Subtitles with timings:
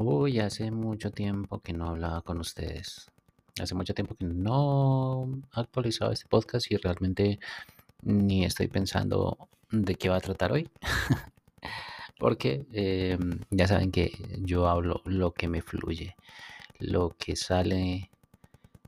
[0.00, 3.10] Uy, hace mucho tiempo que no hablaba con ustedes.
[3.60, 5.26] Hace mucho tiempo que no
[5.56, 7.40] he actualizado este podcast y realmente
[8.02, 10.70] ni estoy pensando de qué va a tratar hoy.
[12.18, 16.14] Porque em, ya saben que yo hablo lo que me fluye,
[16.78, 18.12] lo que sale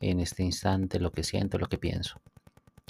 [0.00, 2.18] en este instante, lo que siento, lo que pienso.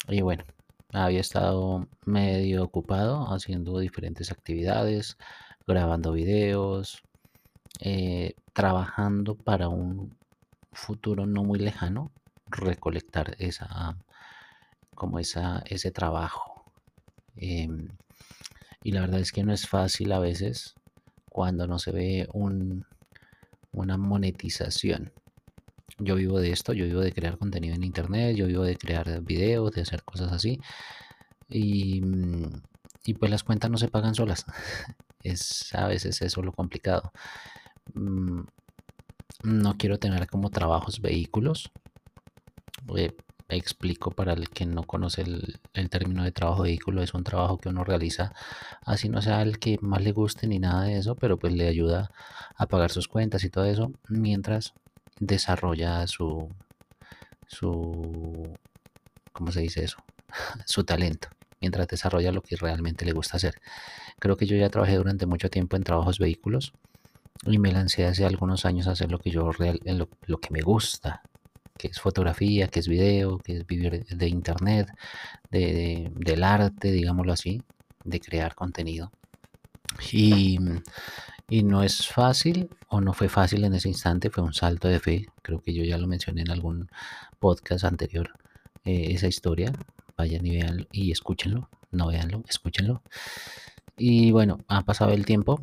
[0.09, 0.45] Y bueno,
[0.93, 5.17] había estado medio ocupado haciendo diferentes actividades,
[5.67, 7.03] grabando videos,
[7.81, 10.17] eh, trabajando para un
[10.73, 12.11] futuro no muy lejano,
[12.47, 13.97] recolectar esa,
[14.95, 16.73] como esa, ese trabajo.
[17.37, 17.89] Em,
[18.83, 20.75] y la verdad es que no es fácil a veces
[21.29, 22.87] cuando no se ve un,
[23.73, 25.13] una monetización.
[25.99, 29.23] Yo vivo de esto, yo vivo de crear contenido en internet, yo vivo de crear
[29.23, 30.61] videos, de hacer cosas así.
[31.49, 32.03] Y,
[33.05, 34.45] y pues las cuentas no se pagan solas.
[35.23, 37.11] Es a veces eso lo complicado.
[37.95, 38.43] Mm,
[39.45, 41.71] no quiero tener como trabajos vehículos.
[42.97, 43.13] Eh,
[43.49, 47.69] explico para el que no conoce el, término de trabajo vehículo, es un trabajo que
[47.69, 48.33] uno realiza
[48.85, 51.69] así no sea el que más le guste ni nada de eso, pero pues le
[51.69, 52.11] ayuda
[52.57, 54.75] a pagar sus cuentas y todo eso mientras
[55.21, 56.49] desarrolla su
[57.47, 58.55] su
[59.33, 59.99] ¿cómo se dice eso?
[60.67, 61.29] su talento,
[61.61, 63.55] mientras desarrolla lo que realmente le gusta hacer.
[64.19, 66.73] Creo que yo ya trabajé durante mucho tiempo en trabajos vehículos
[67.43, 70.51] y me lancé hace algunos años a hacer lo que yo real, lo, lo que
[70.51, 71.23] me gusta,
[71.77, 74.89] que es fotografía, que es video, que es vivir de internet,
[75.51, 77.63] de, del arte, digámoslo así,
[78.05, 79.13] de crear contenido.
[80.13, 80.59] Y,
[81.49, 85.01] y, no es fácil, o no fue fácil en ese instante, fue un salto de
[85.01, 85.27] fe.
[85.43, 86.89] Creo que yo ya lo mencioné en algún
[87.39, 88.31] podcast anterior,
[88.85, 89.73] eh, esa historia.
[90.17, 93.03] Vayan y veanlo y escúchenlo, no veanlo, escúchenlo.
[93.97, 95.61] Y bueno, ha pasado el tiempo,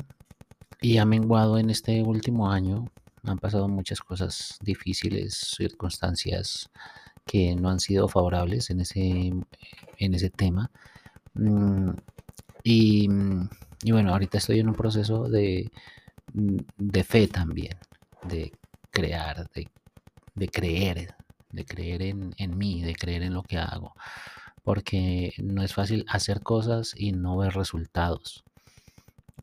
[0.80, 2.86] y ha menguado en este último año.
[3.24, 6.70] Han pasado muchas cosas difíciles, circunstancias
[7.24, 9.32] que no han sido favorables en ese,
[9.98, 10.70] en ese tema.
[11.34, 11.90] Mm,
[12.64, 13.08] y,
[13.84, 15.70] y, bueno, ahorita estoy en un proceso de,
[16.32, 17.76] de fe también,
[18.24, 18.52] de
[18.90, 19.68] crear, de,
[20.34, 21.14] de creer,
[21.50, 23.94] de creer en, en mí, de creer en lo que hago.
[24.64, 28.44] Porque no es fácil hacer cosas y no ver resultados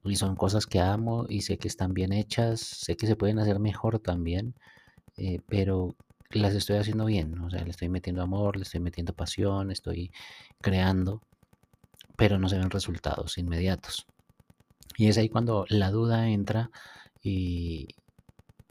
[0.04, 3.40] y son cosas que amo y sé que están bien hechas, sé que se pueden
[3.40, 4.56] hacer mejor también,
[5.18, 5.96] eh, pero
[6.32, 10.12] las estoy haciendo bien, o sea, le estoy metiendo amor, le estoy metiendo pasión, estoy
[10.62, 11.24] creando,
[12.18, 14.08] pero no se ven resultados inmediatos.
[14.98, 16.72] Y es ahí cuando la duda entra
[17.22, 17.88] y,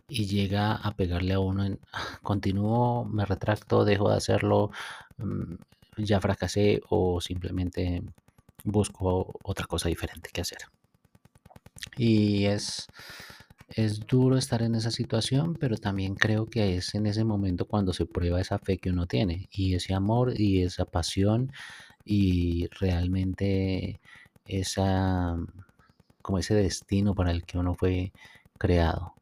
[0.08, 1.80] y llega a pegarle a uno en,
[2.22, 4.70] continúo, me retracto, dejo de hacerlo,
[5.18, 5.54] mm,
[5.98, 8.02] ya fracasé o simplemente
[8.64, 10.58] busco otra cosa diferente que hacer.
[11.96, 12.86] Y es,
[13.68, 17.92] es duro estar en esa situación, pero también creo que es en ese momento cuando
[17.92, 21.52] se prueba esa fe que uno tiene y ese amor y esa pasión
[22.04, 24.00] y realmente
[24.44, 25.36] esa
[26.22, 28.12] como ese destino para el que uno fue
[28.58, 29.14] creado.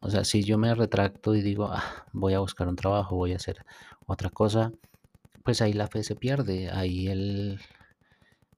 [0.00, 3.32] O sea, si yo me retracto y digo, ah, voy a buscar un trabajo, voy
[3.32, 3.64] a hacer
[4.06, 4.72] otra cosa,
[5.44, 7.60] pues ahí la fe se pierde, ahí el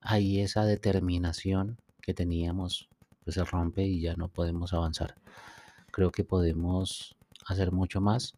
[0.00, 2.88] ahí esa determinación que teníamos
[3.24, 5.14] pues se rompe y ya no podemos avanzar.
[5.90, 8.34] Creo que podemos hacer mucho más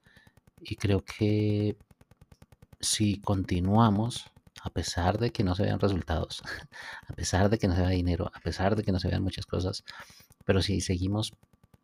[0.61, 1.77] y creo que
[2.81, 4.31] si continuamos,
[4.63, 6.43] a pesar de que no se vean resultados,
[7.09, 9.23] a pesar de que no se vea dinero, a pesar de que no se vean
[9.23, 9.85] muchas cosas,
[10.45, 11.33] pero si seguimos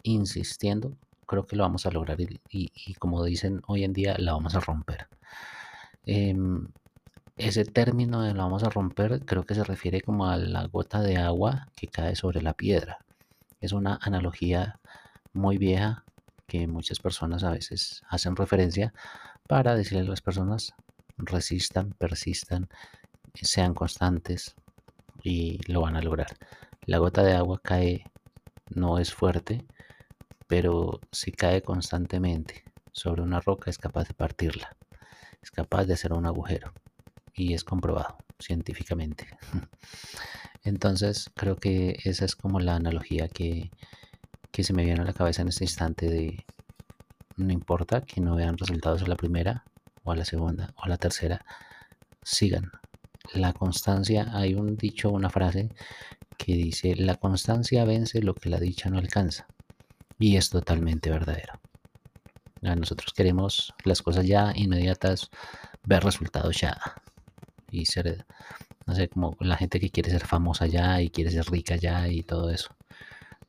[0.03, 0.97] insistiendo,
[1.27, 4.61] creo que lo vamos a lograr y, como dicen hoy en día, la vamos a
[4.61, 5.09] romper.
[6.05, 6.69] Em,
[7.43, 11.01] ese término de lo vamos a romper creo que se refiere como a la gota
[11.01, 13.05] de agua que cae sobre la piedra.
[13.61, 14.79] Es una analogía
[15.33, 16.05] muy vieja
[16.47, 18.95] que muchas personas a veces hacen referencia
[19.49, 20.73] para decirle a las personas
[21.17, 22.69] resistan, persistan,
[23.35, 24.55] sean constantes
[25.23, 26.37] y lo van a lograr.
[26.87, 28.05] La gota de agua cae,
[28.71, 29.67] no es fuerte,
[30.47, 34.77] pero si cae constantemente sobre una roca es capaz de partirla,
[35.43, 36.73] es capaz de hacer un agujero
[37.35, 39.27] y es comprobado científicamente.
[40.65, 43.71] Entonces creo que esa es como la analogía que,
[44.51, 46.45] que se me viene a la cabeza en este instante de
[47.37, 49.65] no importa que no vean resultados a la primera
[50.05, 51.45] o a la segunda o a la tercera,
[52.23, 52.71] sigan.
[53.35, 55.71] La constancia, hay un dicho, una frase
[56.37, 59.47] que dice, la constancia vence lo que la dicha no alcanza.
[60.19, 61.55] Y es totalmente verdadero.
[62.61, 65.31] Nosotros queremos las cosas ya inmediatas,
[65.85, 66.79] ver resultados ya
[67.73, 68.25] y ser,
[68.87, 72.09] no sé, como la gente que quiere ser famosa ya y quiere ser rica ya
[72.09, 72.75] y todo eso.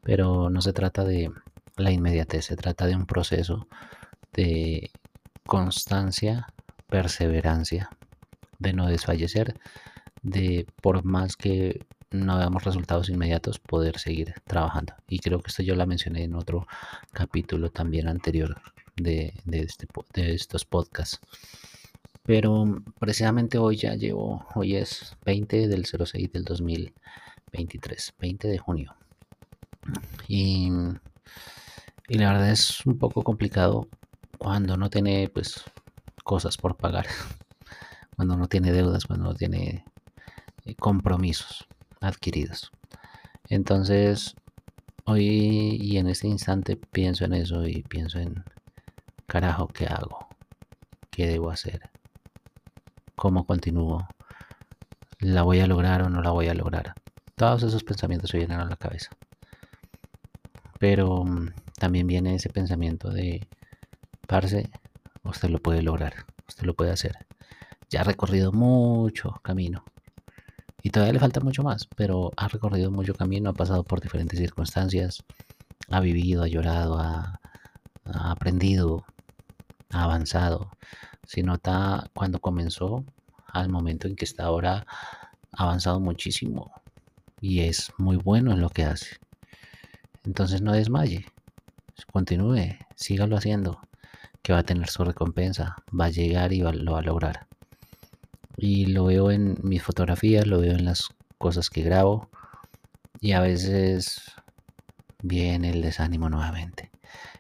[0.01, 1.31] Pero no se trata de,
[1.77, 3.67] la inmediatez, se trata de un proceso
[4.33, 4.91] de
[5.45, 6.47] constancia,
[6.87, 7.89] perseverancia,
[8.59, 9.59] de no desfallecer,
[10.21, 14.93] de por más que no veamos resultados inmediatos, poder seguir trabajando.
[15.07, 16.67] Y creo que esto yo la mencioné en otro
[17.11, 18.61] capítulo también anterior
[18.95, 21.19] de, este, de estos podcasts.
[22.23, 28.95] Pero precisamente hoy ya llevo, hoy es 20 del 06 del 2023, 20 de junio.
[30.27, 30.69] Y,
[32.07, 33.89] y la verdad es un poco complicado
[34.37, 35.63] cuando no tiene pues
[36.23, 37.07] cosas por pagar,
[38.15, 39.83] cuando no tiene deudas, cuando no tiene
[40.65, 41.67] eh, compromisos
[41.99, 42.71] adquiridos.
[43.49, 44.35] Entonces,
[45.05, 48.45] hoy y en este instante pienso en eso y pienso en,
[49.27, 50.27] carajo, ¿qué hago?
[51.11, 51.92] ¿Qué debo hacer?
[53.23, 54.05] ¿Cómo continúo?
[55.21, 56.93] ¿La voy a lograr o no la voy a lograr?
[57.37, 59.11] Todos esos pensamientos se vienen a la cabeza.
[60.77, 63.47] Pero mm, también viene ese pensamiento de,
[64.27, 64.69] parce,
[65.23, 67.15] usted lo puede lograr, usted lo puede hacer.
[67.89, 69.85] Ya ha recorrido mucho camino
[70.81, 74.37] y todavía le falta mucho más, pero ha recorrido mucho camino, ha pasado por diferentes
[74.37, 75.23] circunstancias,
[75.89, 77.39] ha vivido, ha llorado, ha,
[78.03, 79.05] aprendido,
[79.91, 80.71] ha avanzado.
[81.25, 83.05] Se nota cuando comenzó
[83.47, 84.85] al momento en que está ahora,
[85.51, 86.71] ha avanzado muchísimo
[87.41, 89.17] y es muy bueno en lo que hace.
[90.23, 91.25] Entonces no desmaye,
[92.11, 93.79] continúe, sígalo haciendo,
[94.41, 97.47] que va a tener su recompensa, va a llegar y lo va a lograr
[98.57, 102.29] y lo veo en mis fotografías, lo veo en las cosas que grabo
[103.19, 104.21] y a veces
[105.21, 106.91] viene el desánimo nuevamente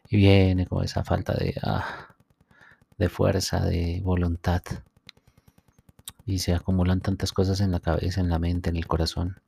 [0.09, 2.12] y viene con esa falta de, ah,
[2.97, 4.61] de fuerza, de voluntad
[6.25, 9.41] y se acumulan tantas cosas en la cabeza, en la mente, en el corazón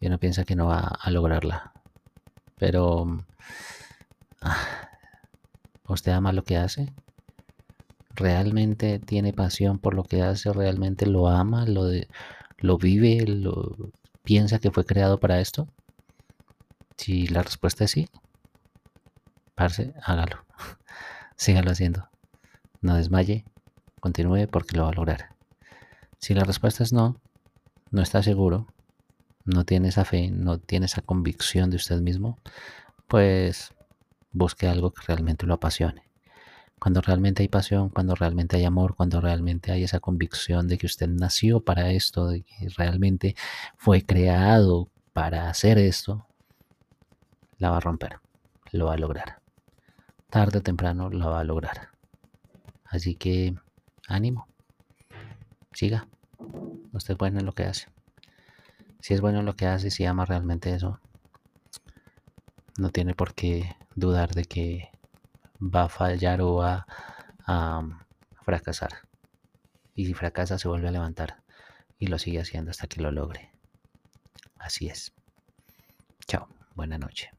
[0.00, 1.72] y uno piensa que no va a lograrla.
[2.58, 3.24] Pero,
[4.40, 4.90] ah,
[5.88, 6.92] ¿usted ama lo que hace?
[8.16, 11.84] realmente tiene pasión por lo que hace, realmente lo ama, lo,
[12.58, 13.76] lo vive, lo
[14.24, 15.68] piensa que fue creado para esto?
[16.96, 18.08] Si la respuesta es sí,
[19.54, 20.44] parce, hágalo.
[21.36, 22.08] Sígalo haciendo.
[22.86, 23.44] No desmaye,
[23.98, 25.30] continúe porque lo va a lograr.
[26.18, 27.20] Si la respuesta es no,
[27.90, 28.68] no está seguro,
[29.44, 32.38] no tiene esa fe, no tiene esa convicción de usted mismo,
[33.08, 33.72] pues
[34.30, 36.04] busque algo que realmente lo apasione
[36.78, 40.86] cuando realmente hay pasión, cuando realmente hay amor, cuando realmente hay esa convicción de que
[40.86, 43.34] usted nació para esto, de que realmente
[43.76, 46.28] fue creado para hacer esto,
[47.58, 48.20] la va a romper,
[48.70, 49.40] lo va a lograr.
[50.30, 51.95] Tarde o temprano lo va a lograr.
[52.88, 53.54] Así que
[54.08, 54.46] ánimo,
[55.72, 56.06] siga.
[56.92, 57.88] Usted es bueno en lo que hace.
[59.00, 61.00] Si es bueno en lo que hace, si ama realmente eso,
[62.78, 64.90] no tiene por qué dudar de que
[65.60, 66.86] va a fallar o va
[67.46, 67.82] a
[68.42, 68.90] fracasar.
[69.94, 71.42] Y si fracasa se vuelve a levantar
[71.98, 73.50] y lo sigue haciendo hasta que lo logre.
[74.58, 75.12] Así es.
[76.26, 77.35] Chao, buena noche.